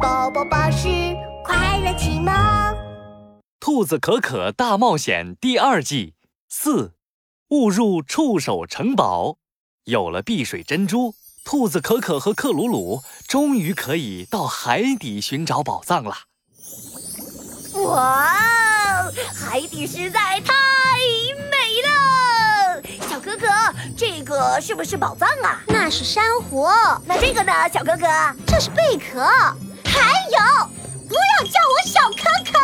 [0.00, 0.88] 宝宝巴士
[1.44, 2.32] 快乐启蒙，
[3.60, 6.14] 《兔子可可大冒险》第二季
[6.48, 6.94] 四，
[7.48, 9.36] 误入触手城堡。
[9.84, 16.14] 有了碧水珍珠，兔子可可和克鲁鲁终于可以到海底寻找宝藏了。
[17.84, 18.34] 哇
[19.02, 20.54] 哦，海底实在太
[21.50, 22.82] 美了！
[23.06, 23.46] 小可可，
[23.94, 25.60] 这个是不是宝藏啊？
[25.66, 26.66] 那是珊瑚。
[27.04, 28.06] 那这个呢，小可可？
[28.46, 29.28] 这是贝壳。
[29.90, 30.66] 还有，
[31.08, 32.58] 不要叫我小可可。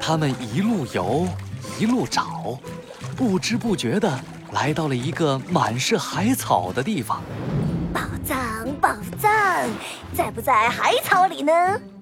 [0.00, 1.26] 他们一路游，
[1.78, 2.58] 一路找，
[3.16, 4.18] 不知不觉的
[4.52, 7.22] 来到了一个满是海草的地方。
[7.92, 8.36] 宝藏，
[8.80, 8.88] 宝
[9.20, 9.30] 藏，
[10.16, 11.52] 在不在海草里呢？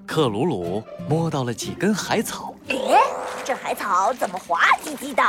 [0.07, 2.55] 克鲁鲁摸到了几根海草。
[2.69, 2.97] 诶，
[3.45, 5.23] 这海草怎么滑唧唧的？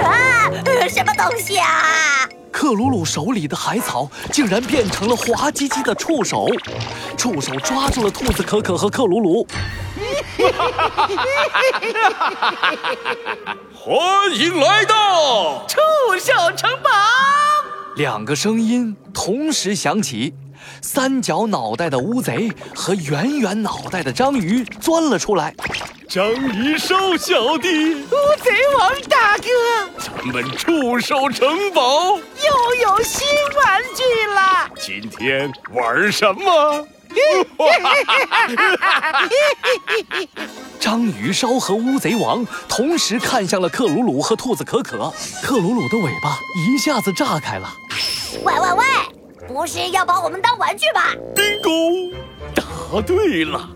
[0.00, 0.50] 啊，
[0.88, 2.28] 什么东西啊？
[2.50, 6.48] 克鲁鲁手里的海草竟然变成了滑唧唧的触手，
[7.18, 9.44] 触手抓住了兔子可可和克鲁鲁。
[13.74, 15.80] 欢迎来到触
[16.16, 16.88] 手城堡！
[17.96, 20.32] 两个声音同时响起，
[20.80, 25.52] 三角脑袋的乌贼和圆圆脑袋的章鱼钻了出来。
[26.08, 28.10] 章鱼烧小弟，乌
[28.42, 29.48] 贼王大哥，
[29.98, 33.26] 咱们触手城堡又有新
[33.64, 34.70] 玩具了。
[34.80, 36.86] 今天玩什么？
[40.78, 47.70] 章鱼烧和乌贼王同时看向了克鲁鲁和兔子可可，克鲁鲁的尾巴一下子炸开了。
[48.44, 48.84] 喂喂喂，
[49.48, 52.12] 不是要把我们当玩具吧？bingo，
[52.54, 52.62] 答
[53.02, 53.68] 对了。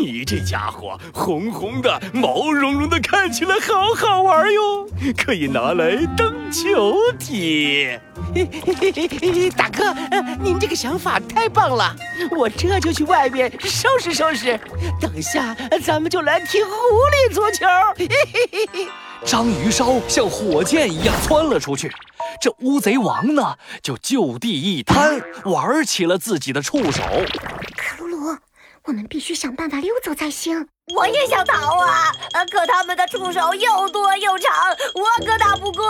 [0.00, 7.98] 你这家伙红红的、毛茸茸的，看起来好好玩哟，可以拿来当球踢。
[9.56, 9.94] 大哥，
[10.42, 11.94] 您这个想法太棒了，
[12.36, 14.58] 我这就去外面收拾收拾。
[15.00, 17.66] 等下咱们就来踢狐狸足球。
[19.24, 21.90] 章鱼烧像火箭一样窜了出去，
[22.40, 27.02] 这乌贼王呢，就就地一摊，玩起了自己的触手。
[28.88, 30.66] 我们必须想办法溜走才行。
[30.96, 32.10] 我也想逃啊，
[32.50, 34.50] 可他们的触手又多又长，
[34.94, 35.84] 我可打不过。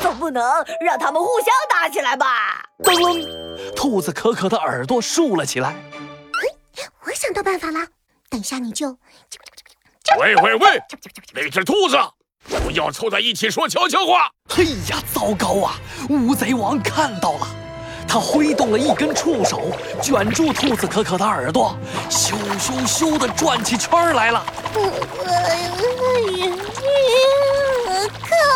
[0.00, 0.42] 总不能
[0.80, 2.64] 让他们互相打起来吧？
[2.82, 5.76] 噔噔，兔子可可的耳朵竖了起来。
[7.04, 7.86] 我想到办法了，
[8.30, 8.96] 等下你就……
[10.18, 10.82] 喂喂喂，
[11.34, 11.98] 那只兔子，
[12.64, 14.30] 不要凑在一起说悄悄话。
[14.56, 15.74] 哎呀，糟糕啊！
[16.08, 17.46] 乌贼王看到了。
[18.06, 19.62] 他挥动了一根触手，
[20.02, 21.74] 卷住兔子可可的耳朵，
[22.10, 24.44] 咻咻咻的转起圈来了。
[24.72, 24.80] 克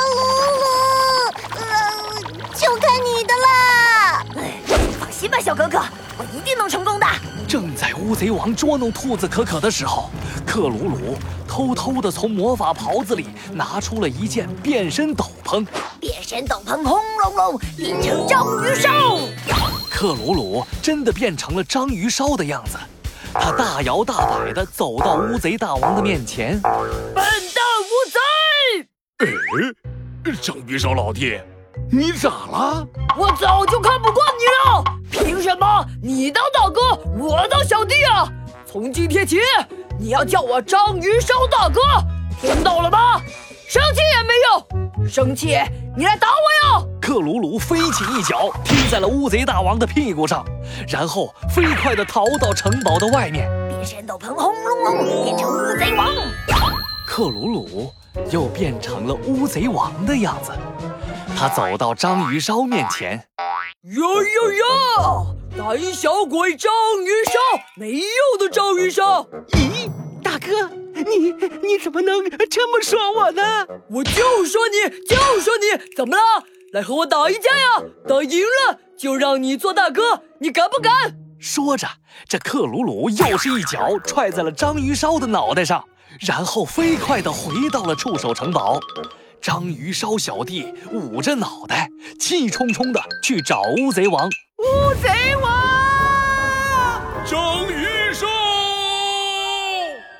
[0.04, 0.18] 鲁
[0.60, 1.56] 鲁，
[2.54, 4.24] 就看你的啦！
[5.00, 5.78] 放心吧，小可可，
[6.18, 7.06] 我一定能成功的。
[7.48, 10.10] 正在乌贼王捉弄兔子可可的时候，
[10.44, 15.66] 克鲁鲁偷偷的从魔法袍子里拿出了一件变身斗篷。
[16.00, 19.16] 变身斗篷轰隆隆，变成章鱼烧。
[19.96, 22.76] 克鲁鲁真的变成了章鱼烧的样子，
[23.32, 26.60] 他大摇大摆地走到乌贼大王的面前。
[26.60, 26.74] 笨
[27.14, 29.24] 蛋乌贼！
[29.24, 31.40] 哎，章鱼烧老弟，
[31.90, 32.86] 你咋了？
[33.16, 38.28] 我早就看不惯你了，凭什么你当大哥，我当小弟啊？
[38.66, 39.38] 从今天起，
[39.98, 41.80] 你要叫我章鱼烧大哥，
[42.42, 43.18] 听到了吗？
[43.66, 45.56] 生气也没用，生气
[45.96, 46.86] 你来打我呀！
[47.06, 50.44] 克鲁鲁飞起一脚踢在了乌贼大王的屁股上，
[50.89, 53.49] 然后飞快地逃到城堡的外面。
[53.69, 56.09] 变身斗篷轰隆隆，变成乌贼王。
[57.06, 57.93] 克鲁鲁
[58.33, 60.50] 又变成了乌贼王的样子。
[61.39, 63.28] 他走到章鱼烧面前，
[63.84, 65.37] 哟哟哟！
[65.56, 66.73] 胆小鬼章
[67.05, 68.03] 鱼烧，没用
[68.41, 69.23] 的章鱼烧。
[69.53, 69.88] 咦，
[70.25, 70.69] 大哥。
[70.97, 71.31] 你
[71.62, 73.65] 你怎么能这么说我呢？
[73.91, 76.23] 我就说你就说你怎么了？
[76.72, 77.82] 来和我打一架呀！
[78.06, 80.93] 打赢了就让你做大哥，你敢不敢？
[81.38, 81.87] 说着，
[82.28, 85.85] 这克鲁鲁又是一脚踹在了章鱼烧的脑袋上，
[86.20, 88.81] 然后飞快地回到了触手城堡。
[89.40, 91.88] 章鱼烧小弟捂着脑袋，
[92.19, 94.29] 气冲冲地去找乌贼王。
[94.29, 98.26] 乌贼王，章鱼烧！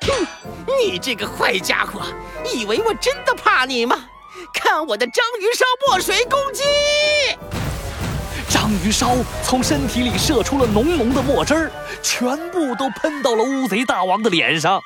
[0.01, 0.25] 哼。
[0.79, 2.01] 你这个坏家伙，
[2.55, 4.05] 以为我真的怕你吗？
[4.53, 6.63] 看我的章鱼烧墨水攻击！
[8.49, 11.71] 章鱼烧从身体里射出了浓浓的墨汁儿，
[12.01, 14.81] 全部都喷到了乌贼大王的脸上。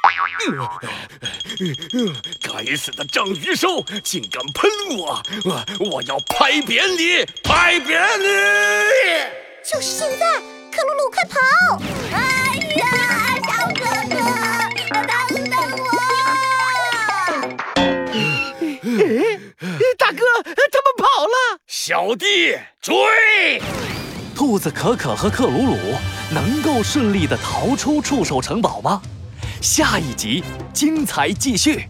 [2.41, 3.67] 该死的章鱼烧，
[4.03, 5.21] 竟敢喷我！
[5.45, 8.25] 我我要拍扁你，拍扁你！
[9.63, 10.25] 就是现在，
[10.71, 11.37] 克鲁鲁，快跑！
[12.15, 12.40] 啊
[21.91, 22.95] 小弟追！
[24.33, 25.75] 兔子可可和克鲁鲁
[26.33, 29.01] 能够顺利的逃出触手城堡吗？
[29.59, 30.41] 下一集
[30.71, 31.89] 精彩继续。